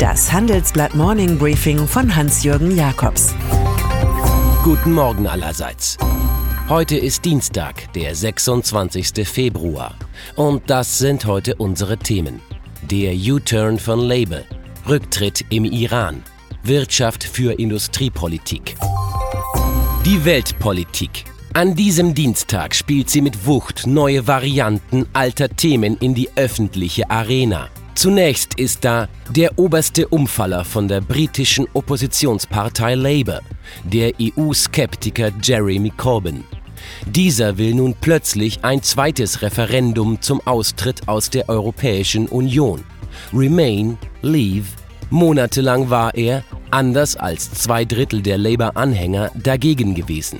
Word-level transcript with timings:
Das 0.00 0.32
Handelsblatt 0.32 0.94
Morning 0.94 1.36
Briefing 1.36 1.86
von 1.86 2.16
Hans-Jürgen 2.16 2.74
Jakobs. 2.74 3.34
Guten 4.64 4.94
Morgen 4.94 5.26
allerseits. 5.26 5.98
Heute 6.70 6.96
ist 6.96 7.26
Dienstag, 7.26 7.92
der 7.92 8.14
26. 8.14 9.28
Februar. 9.28 9.94
Und 10.36 10.70
das 10.70 10.96
sind 10.96 11.26
heute 11.26 11.54
unsere 11.56 11.98
Themen. 11.98 12.40
Der 12.80 13.12
U-Turn 13.14 13.78
von 13.78 14.00
Labour, 14.00 14.44
Rücktritt 14.88 15.44
im 15.50 15.66
Iran, 15.66 16.22
Wirtschaft 16.62 17.22
für 17.22 17.58
Industriepolitik. 17.58 18.76
Die 20.06 20.24
Weltpolitik. 20.24 21.24
An 21.52 21.74
diesem 21.74 22.14
Dienstag 22.14 22.74
spielt 22.74 23.10
sie 23.10 23.20
mit 23.20 23.44
Wucht 23.44 23.86
neue 23.86 24.26
Varianten 24.26 25.04
alter 25.12 25.50
Themen 25.50 25.98
in 25.98 26.14
die 26.14 26.30
öffentliche 26.36 27.10
Arena. 27.10 27.68
Zunächst 28.00 28.54
ist 28.54 28.86
da 28.86 29.10
der 29.28 29.58
oberste 29.58 30.08
Umfaller 30.08 30.64
von 30.64 30.88
der 30.88 31.02
britischen 31.02 31.66
Oppositionspartei 31.74 32.94
Labour, 32.94 33.42
der 33.84 34.14
EU-Skeptiker 34.18 35.30
Jeremy 35.42 35.92
Corbyn. 35.98 36.44
Dieser 37.04 37.58
will 37.58 37.74
nun 37.74 37.94
plötzlich 38.00 38.64
ein 38.64 38.82
zweites 38.82 39.42
Referendum 39.42 40.18
zum 40.22 40.40
Austritt 40.46 41.08
aus 41.08 41.28
der 41.28 41.46
Europäischen 41.50 42.26
Union. 42.28 42.82
Remain, 43.34 43.98
Leave. 44.22 44.68
Monatelang 45.10 45.90
war 45.90 46.14
er, 46.14 46.42
anders 46.70 47.16
als 47.16 47.50
zwei 47.50 47.84
Drittel 47.84 48.22
der 48.22 48.38
Labour-Anhänger, 48.38 49.30
dagegen 49.34 49.94
gewesen. 49.94 50.38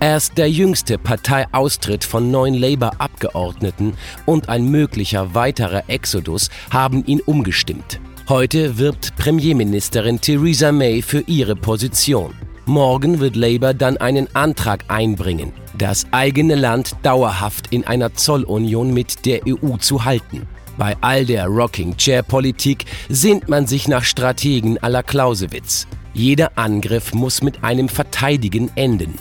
Erst 0.00 0.38
der 0.38 0.50
jüngste 0.50 0.98
Parteiaustritt 0.98 2.04
von 2.04 2.30
neun 2.30 2.54
Labour-Abgeordneten 2.54 3.94
und 4.26 4.48
ein 4.48 4.64
möglicher 4.70 5.34
weiterer 5.34 5.84
Exodus 5.88 6.50
haben 6.70 7.04
ihn 7.06 7.20
umgestimmt. 7.20 8.00
Heute 8.28 8.78
wirbt 8.78 9.16
Premierministerin 9.16 10.20
Theresa 10.20 10.70
May 10.70 11.02
für 11.02 11.20
ihre 11.26 11.56
Position. 11.56 12.32
Morgen 12.64 13.18
wird 13.18 13.34
Labour 13.34 13.74
dann 13.74 13.96
einen 13.96 14.34
Antrag 14.36 14.84
einbringen, 14.86 15.52
das 15.76 16.06
eigene 16.12 16.54
Land 16.54 16.94
dauerhaft 17.02 17.72
in 17.72 17.84
einer 17.84 18.14
Zollunion 18.14 18.94
mit 18.94 19.26
der 19.26 19.40
EU 19.46 19.76
zu 19.78 20.04
halten. 20.04 20.46
Bei 20.78 20.96
all 21.00 21.26
der 21.26 21.46
Rocking 21.46 21.96
Chair 21.96 22.22
Politik 22.22 22.84
sehnt 23.08 23.48
man 23.48 23.66
sich 23.66 23.88
nach 23.88 24.04
Strategen 24.04 24.78
aller 24.78 25.02
Clausewitz. 25.02 25.88
Jeder 26.14 26.52
Angriff 26.56 27.12
muss 27.12 27.42
mit 27.42 27.64
einem 27.64 27.88
Verteidigen 27.88 28.70
enden. 28.76 29.18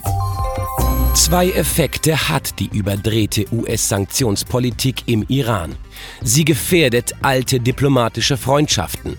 Zwei 1.14 1.50
Effekte 1.52 2.30
hat 2.30 2.60
die 2.60 2.70
überdrehte 2.72 3.46
US-Sanktionspolitik 3.52 5.04
im 5.08 5.26
Iran. 5.28 5.76
Sie 6.22 6.46
gefährdet 6.46 7.14
alte 7.22 7.60
diplomatische 7.60 8.38
Freundschaften 8.38 9.18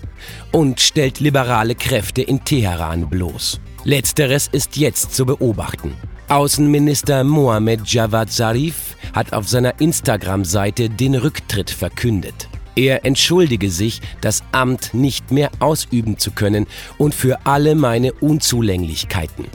und 0.51 0.79
stellt 0.79 1.19
liberale 1.19 1.75
Kräfte 1.75 2.21
in 2.21 2.43
Teheran 2.43 3.09
bloß. 3.09 3.59
Letzteres 3.83 4.47
ist 4.51 4.77
jetzt 4.77 5.13
zu 5.13 5.25
beobachten. 5.25 5.93
Außenminister 6.27 7.23
Mohammed 7.23 7.87
Javad 7.87 8.31
Zarif 8.31 8.95
hat 9.13 9.33
auf 9.33 9.49
seiner 9.49 9.79
Instagram-Seite 9.79 10.89
den 10.89 11.15
Rücktritt 11.15 11.69
verkündet. 11.69 12.47
Er 12.75 13.05
entschuldige 13.05 13.69
sich, 13.69 14.01
das 14.21 14.43
Amt 14.51 14.93
nicht 14.93 15.31
mehr 15.31 15.51
ausüben 15.59 16.17
zu 16.17 16.31
können 16.31 16.67
und 16.97 17.13
für 17.13 17.45
alle 17.45 17.75
meine 17.75 18.13
Unzulänglichkeiten. 18.13 19.45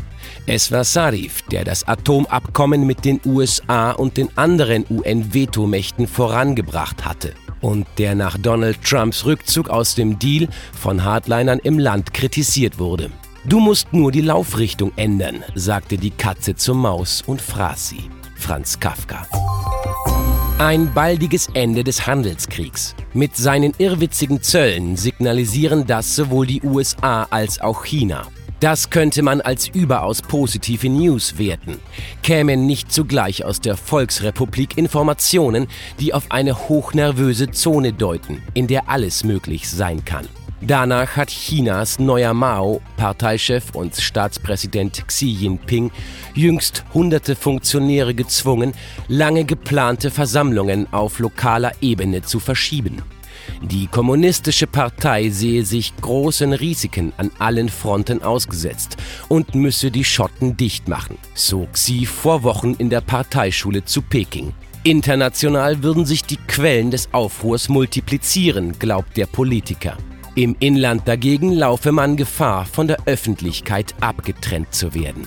Es 0.47 0.70
war 0.70 0.84
Sarif, 0.84 1.42
der 1.50 1.64
das 1.64 1.89
Atomabkommen 1.89 2.87
mit 2.87 3.05
den 3.05 3.20
USA 3.25 3.92
und 3.92 4.17
den 4.17 4.28
anderen 4.37 4.84
UN-Vetomächten 4.89 6.06
vorangebracht 6.06 7.05
hatte 7.05 7.33
und 7.61 7.87
der 7.98 8.14
nach 8.14 8.39
Donald 8.39 8.83
Trumps 8.83 9.25
Rückzug 9.25 9.69
aus 9.69 9.94
dem 9.94 10.19
Deal 10.19 10.48
von 10.78 11.03
Hardlinern 11.03 11.59
im 11.61 11.78
Land 11.78 12.14
kritisiert 12.14 12.78
wurde. 12.78 13.11
Du 13.44 13.61
musst 13.61 13.92
nur 13.92 14.12
die 14.12 14.20
Laufrichtung 14.20 14.92
ändern, 14.97 15.44
sagte 15.55 15.97
die 15.97 16.11
Katze 16.11 16.55
zur 16.55 16.75
Maus 16.75 17.22
und 17.26 17.41
fraß 17.41 17.88
sie. 17.91 18.10
Franz 18.37 18.78
Kafka. 18.78 19.26
Ein 20.59 20.94
baldiges 20.94 21.50
Ende 21.53 21.84
des 21.84 22.06
Handelskriegs. 22.06 22.97
Mit 23.12 23.37
seinen 23.37 23.75
irrwitzigen 23.77 24.41
Zöllen 24.41 24.97
signalisieren 24.97 25.87
das 25.87 26.17
sowohl 26.17 26.47
die 26.47 26.62
USA 26.62 27.25
als 27.28 27.61
auch 27.61 27.84
China. 27.84 28.27
Das 28.61 28.89
könnte 28.89 29.21
man 29.21 29.43
als 29.43 29.69
überaus 29.69 30.22
positive 30.22 30.89
News 30.89 31.37
werten. 31.37 31.78
Kämen 32.22 32.65
nicht 32.65 32.91
zugleich 32.91 33.44
aus 33.44 33.61
der 33.61 33.77
Volksrepublik 33.77 34.78
Informationen, 34.78 35.67
die 36.00 36.15
auf 36.15 36.25
eine 36.31 36.71
hochnervöse 36.71 37.50
Zone 37.50 37.93
deuten, 37.93 38.43
in 38.55 38.67
der 38.67 38.88
alles 38.88 39.25
möglich 39.25 39.69
sein 39.69 40.06
kann. 40.06 40.27
Danach 40.66 41.16
hat 41.16 41.28
Chinas 41.28 42.00
neuer 42.00 42.34
Mao, 42.34 42.81
Parteichef 42.97 43.71
und 43.75 43.94
Staatspräsident 43.94 45.06
Xi 45.06 45.27
Jinping, 45.27 45.93
jüngst 46.34 46.84
hunderte 46.93 47.37
Funktionäre 47.37 48.15
gezwungen, 48.15 48.72
lange 49.06 49.44
geplante 49.44 50.10
Versammlungen 50.10 50.93
auf 50.93 51.21
lokaler 51.21 51.71
Ebene 51.81 52.22
zu 52.22 52.41
verschieben. 52.41 53.03
Die 53.62 53.87
kommunistische 53.87 54.66
Partei 54.66 55.31
sehe 55.31 55.65
sich 55.65 55.94
großen 56.00 56.53
Risiken 56.53 57.12
an 57.16 57.31
allen 57.38 57.69
Fronten 57.69 58.25
ausgesetzt 58.25 58.97
und 59.28 59.55
müsse 59.55 59.93
die 59.93 60.05
Schotten 60.05 60.56
dicht 60.56 60.88
machen, 60.88 61.16
so 61.34 61.69
Xi 61.75 62.06
vor 62.06 62.43
Wochen 62.43 62.75
in 62.78 62.91
der 62.91 63.03
Parteischule 63.03 63.84
zu 63.84 64.03
Peking. 64.03 64.53
International 64.82 65.84
würden 65.84 66.05
sich 66.05 66.25
die 66.25 66.38
Quellen 66.49 66.91
des 66.91 67.09
Aufruhrs 67.12 67.69
multiplizieren, 67.69 68.76
glaubt 68.81 69.16
der 69.16 69.26
Politiker. 69.26 69.97
Im 70.38 70.54
Inland 70.60 71.08
dagegen 71.08 71.50
laufe 71.50 71.92
man 71.92 72.14
Gefahr, 72.14 72.66
von 72.66 72.86
der 72.86 72.98
Öffentlichkeit 73.06 73.94
abgetrennt 74.02 74.74
zu 74.74 74.94
werden. 74.94 75.26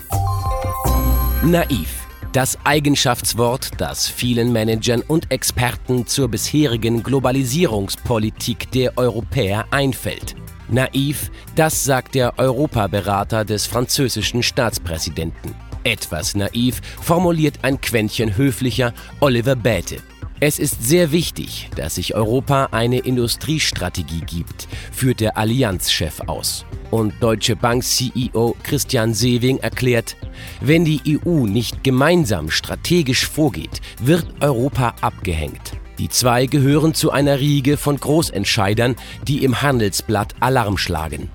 Naiv. 1.44 2.06
Das 2.32 2.56
Eigenschaftswort, 2.62 3.70
das 3.78 4.06
vielen 4.06 4.52
Managern 4.52 5.02
und 5.02 5.32
Experten 5.32 6.06
zur 6.06 6.28
bisherigen 6.28 7.02
Globalisierungspolitik 7.02 8.70
der 8.70 8.96
Europäer 8.96 9.64
einfällt. 9.72 10.36
Naiv, 10.68 11.32
das 11.56 11.82
sagt 11.82 12.14
der 12.14 12.38
Europaberater 12.38 13.44
des 13.44 13.66
französischen 13.66 14.44
Staatspräsidenten. 14.44 15.56
Etwas 15.82 16.36
naiv 16.36 16.80
formuliert 17.02 17.58
ein 17.62 17.80
Quäntchen 17.80 18.36
höflicher 18.36 18.94
Oliver 19.18 19.56
Bäte. 19.56 19.96
Es 20.42 20.58
ist 20.58 20.82
sehr 20.82 21.12
wichtig, 21.12 21.68
dass 21.76 21.96
sich 21.96 22.14
Europa 22.14 22.68
eine 22.70 23.00
Industriestrategie 23.00 24.22
gibt, 24.22 24.68
führt 24.90 25.20
der 25.20 25.36
Allianzchef 25.36 26.22
aus. 26.28 26.64
Und 26.90 27.12
Deutsche 27.20 27.56
Bank-CEO 27.56 28.56
Christian 28.62 29.12
Sewing 29.12 29.58
erklärt, 29.58 30.16
wenn 30.62 30.86
die 30.86 31.20
EU 31.26 31.46
nicht 31.46 31.84
gemeinsam 31.84 32.48
strategisch 32.48 33.26
vorgeht, 33.26 33.82
wird 34.00 34.26
Europa 34.40 34.94
abgehängt. 35.02 35.72
Die 35.98 36.08
zwei 36.08 36.46
gehören 36.46 36.94
zu 36.94 37.10
einer 37.10 37.38
Riege 37.38 37.76
von 37.76 38.00
Großentscheidern, 38.00 38.96
die 39.28 39.44
im 39.44 39.60
Handelsblatt 39.60 40.36
Alarm 40.40 40.78
schlagen. 40.78 41.28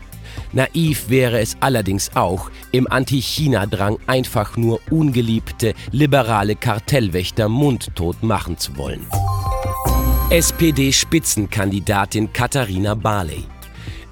Naiv 0.56 1.10
wäre 1.10 1.42
es 1.42 1.58
allerdings 1.60 2.12
auch, 2.16 2.50
im 2.72 2.90
Anti-China-Drang 2.90 3.98
einfach 4.08 4.56
nur 4.56 4.80
ungeliebte 4.90 5.74
liberale 5.92 6.56
Kartellwächter 6.56 7.50
mundtot 7.50 8.24
machen 8.24 8.58
zu 8.58 8.78
wollen. 8.78 9.06
SPD-Spitzenkandidatin 10.30 12.32
Katharina 12.32 12.96
Barley. 12.96 13.44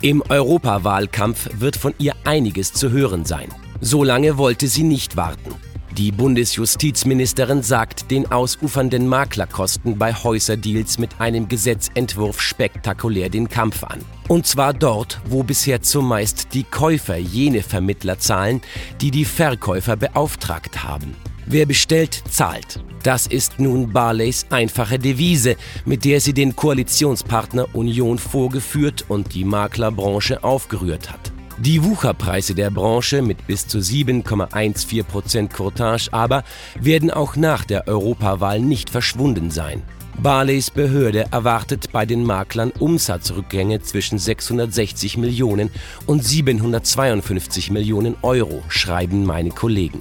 Im 0.02 0.22
Europawahlkampf 0.28 1.50
wird 1.60 1.78
von 1.78 1.94
ihr 1.98 2.14
einiges 2.26 2.74
zu 2.74 2.92
hören 2.92 3.24
sein. 3.24 3.48
So 3.80 4.04
lange 4.04 4.38
wollte 4.38 4.68
sie 4.68 4.84
nicht 4.84 5.16
warten. 5.16 5.56
Die 5.98 6.12
Bundesjustizministerin 6.12 7.62
sagt 7.62 8.10
den 8.10 8.32
ausufernden 8.32 9.08
Maklerkosten 9.08 10.00
bei 10.00 10.12
Häuserdeals 10.12 10.98
mit 10.98 11.22
einem 11.22 11.48
Gesetzentwurf 11.48 12.42
spektakulär 12.42 13.30
den 13.30 13.48
Kampf 13.48 13.84
an. 13.84 14.00
Und 14.28 14.48
zwar 14.48 14.74
dort, 14.74 15.22
wo 15.30 15.44
bisher 15.44 15.84
zumeist 15.84 16.48
die 16.56 16.64
Käufer 16.64 17.18
jene 17.18 17.62
Vermittler 17.62 18.18
zahlen, 18.18 18.62
die 19.02 19.12
die 19.12 19.26
Verkäufer 19.26 19.96
beauftragt 19.96 20.84
haben. 20.84 21.16
Wer 21.46 21.68
bestellt, 21.68 22.24
zahlt. 22.28 22.80
Das 23.04 23.28
ist 23.28 23.60
nun 23.60 23.94
Barleys 23.94 24.48
einfache 24.50 24.98
Devise, 24.98 25.58
mit 25.86 26.06
der 26.06 26.22
sie 26.22 26.34
den 26.34 26.56
Koalitionspartner 26.56 27.76
Union 27.76 28.18
vorgeführt 28.18 29.06
und 29.10 29.36
die 29.36 29.44
Maklerbranche 29.44 30.44
aufgerührt 30.44 31.12
hat. 31.12 31.33
Die 31.66 31.82
Wucherpreise 31.82 32.56
der 32.56 32.70
Branche 32.72 33.22
mit 33.22 33.48
bis 33.48 33.66
zu 33.66 33.78
7,14% 33.78 35.48
Courtage 35.48 36.10
aber 36.12 36.44
werden 36.78 37.10
auch 37.10 37.38
nach 37.38 37.64
der 37.64 37.88
Europawahl 37.88 38.60
nicht 38.60 38.90
verschwunden 38.90 39.50
sein. 39.50 39.82
Barleys 40.22 40.72
Behörde 40.72 41.28
erwartet 41.32 41.94
bei 41.94 42.06
den 42.06 42.26
Maklern 42.26 42.74
Umsatzrückgänge 42.80 43.82
zwischen 43.82 44.20
660 44.20 45.16
Millionen 45.16 45.70
und 46.06 46.26
752 46.26 47.72
Millionen 47.72 48.18
Euro, 48.24 48.62
schreiben 48.68 49.26
meine 49.26 49.52
Kollegen. 49.52 50.00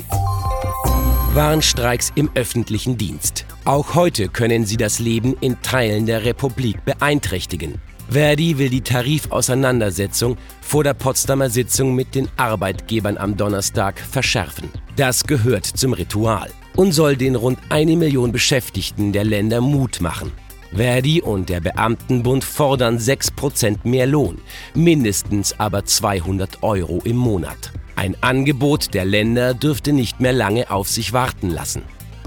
Warnstreiks 1.32 2.10
im 2.16 2.28
öffentlichen 2.34 2.98
Dienst. 2.98 3.46
Auch 3.64 3.94
heute 3.94 4.28
können 4.28 4.66
sie 4.66 4.76
das 4.76 4.98
Leben 4.98 5.36
in 5.40 5.62
Teilen 5.62 6.06
der 6.06 6.24
Republik 6.24 6.84
beeinträchtigen. 6.84 7.80
Verdi 8.08 8.58
will 8.58 8.68
die 8.68 8.82
Tarifauseinandersetzung 8.82 10.36
vor 10.60 10.84
der 10.84 10.94
Potsdamer 10.94 11.48
Sitzung 11.48 11.94
mit 11.94 12.14
den 12.14 12.28
Arbeitgebern 12.36 13.16
am 13.16 13.36
Donnerstag 13.36 13.98
verschärfen. 13.98 14.68
Das 14.96 15.24
gehört 15.24 15.64
zum 15.64 15.92
Ritual 15.94 16.50
und 16.76 16.92
soll 16.92 17.16
den 17.16 17.36
rund 17.36 17.58
eine 17.68 17.96
Million 17.96 18.32
Beschäftigten 18.32 19.12
der 19.12 19.24
Länder 19.24 19.60
Mut 19.60 20.00
machen. 20.00 20.32
Verdi 20.74 21.20
und 21.20 21.48
der 21.48 21.60
Beamtenbund 21.60 22.44
fordern 22.44 22.96
6% 22.98 23.80
mehr 23.84 24.06
Lohn, 24.06 24.38
mindestens 24.74 25.58
aber 25.58 25.84
200 25.84 26.62
Euro 26.62 27.00
im 27.04 27.16
Monat. 27.16 27.72
Ein 27.94 28.16
Angebot 28.22 28.94
der 28.94 29.04
Länder 29.04 29.52
dürfte 29.52 29.92
nicht 29.92 30.20
mehr 30.20 30.32
lange 30.32 30.70
auf 30.70 30.88
sich 30.88 31.12
warten 31.12 31.50
lassen. 31.50 31.82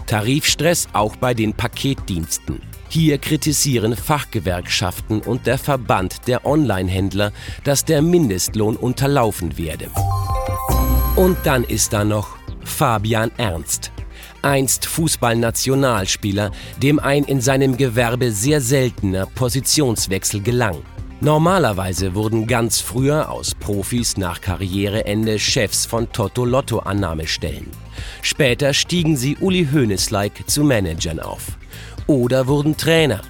Tarifstress 0.06 0.88
auch 0.94 1.16
bei 1.16 1.34
den 1.34 1.54
Paketdiensten. 1.54 2.62
Hier 2.90 3.18
kritisieren 3.18 3.96
Fachgewerkschaften 3.96 5.22
und 5.22 5.48
der 5.48 5.58
Verband 5.58 6.28
der 6.28 6.46
Online-Händler, 6.46 7.32
dass 7.64 7.86
der 7.86 8.02
Mindestlohn 8.02 8.76
unterlaufen 8.76 9.58
werde. 9.58 9.90
Und 11.16 11.38
dann 11.44 11.64
ist 11.64 11.94
da 11.94 12.04
noch 12.04 12.38
Fabian 12.64 13.32
Ernst 13.38 13.92
einst 14.46 14.86
Fußballnationalspieler, 14.86 16.52
dem 16.82 17.00
ein 17.00 17.24
in 17.24 17.42
seinem 17.42 17.78
Gewerbe 17.78 18.32
sehr 18.32 18.62
seltener 18.62 19.26
Positionswechsel 19.26 20.42
gelang. 20.42 20.78
Normalerweise 21.22 22.14
wurden 22.14 22.46
ganz 22.46 22.82
früher 22.82 23.32
aus 23.32 23.56
Profis 23.56 24.18
nach 24.18 24.42
Karriereende 24.42 25.40
Chefs 25.40 25.86
von 25.86 26.12
Toto 26.12 26.46
Lotto 26.46 26.80
Annahmestellen. 26.80 27.72
Später 28.22 28.74
stiegen 28.74 29.18
sie 29.18 29.38
Uli 29.40 29.68
Hoeneß-like 29.72 30.48
zu 30.48 30.64
Managern 30.64 31.20
auf. 31.20 31.58
Oder 32.08 32.48
wurden 32.48 32.78
Trainer, 32.78 33.22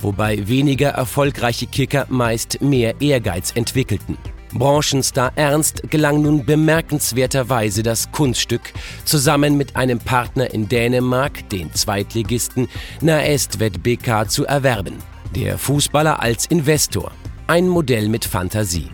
wobei 0.00 0.48
weniger 0.48 0.90
erfolgreiche 0.90 1.66
Kicker 1.66 2.06
meist 2.08 2.60
mehr 2.62 3.00
Ehrgeiz 3.00 3.52
entwickelten. 3.54 4.16
Branchenstar 4.54 5.32
Ernst 5.36 5.90
gelang 5.90 6.20
nun 6.22 6.44
bemerkenswerterweise 6.44 7.82
das 7.82 8.12
Kunststück, 8.12 8.72
zusammen 9.04 9.56
mit 9.56 9.76
einem 9.76 9.98
Partner 9.98 10.52
in 10.52 10.68
Dänemark, 10.68 11.48
den 11.48 11.72
Zweitligisten 11.72 12.68
Naestvet 13.00 13.82
BK, 13.82 14.28
zu 14.28 14.44
erwerben. 14.44 14.96
Der 15.34 15.56
Fußballer 15.56 16.20
als 16.20 16.46
Investor. 16.46 17.12
Ein 17.46 17.66
Modell 17.66 18.08
mit 18.08 18.24
Fantasie. 18.24 18.90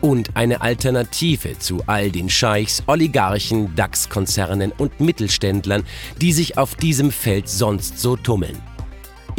Und 0.00 0.36
eine 0.36 0.60
Alternative 0.60 1.58
zu 1.58 1.82
all 1.86 2.10
den 2.10 2.28
Scheichs, 2.28 2.82
Oligarchen, 2.86 3.74
DAX-Konzernen 3.76 4.72
und 4.76 5.00
Mittelständlern, 5.00 5.84
die 6.20 6.32
sich 6.32 6.58
auf 6.58 6.74
diesem 6.74 7.12
Feld 7.12 7.48
sonst 7.48 8.00
so 8.00 8.16
tummeln. 8.16 8.60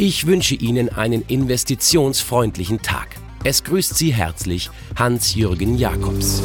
Ich 0.00 0.28
wünsche 0.28 0.54
Ihnen 0.54 0.90
einen 0.90 1.24
investitionsfreundlichen 1.26 2.82
Tag. 2.82 3.08
Es 3.42 3.64
grüßt 3.64 3.96
Sie 3.98 4.14
herzlich 4.14 4.70
Hans-Jürgen 4.94 5.76
Jakobs. 5.76 6.40